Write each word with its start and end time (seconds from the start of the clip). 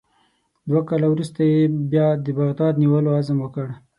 دوه 0.69 0.81
کاله 0.89 1.07
وروسته 1.09 1.39
یې 1.51 1.59
بیا 1.91 2.07
د 2.25 2.27
بغداد 2.39 2.73
د 2.75 2.79
نیولو 2.81 3.09
عزم 3.19 3.37
وکړ. 3.41 3.67